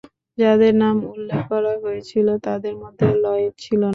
যাদের 0.37 0.73
নাম 0.83 0.95
উল্লেখ 1.11 1.41
করা 1.51 1.73
হয়েছিল 1.83 2.27
তাদের 2.45 2.73
মধ্যে 2.83 3.07
লয়েড 3.23 3.53
ছিল 3.63 3.81
না। 3.81 3.89